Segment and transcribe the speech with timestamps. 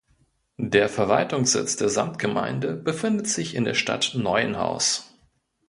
[0.57, 5.13] Der Verwaltungssitz der Samtgemeinde befindet sich in der Stadt Neuenhaus.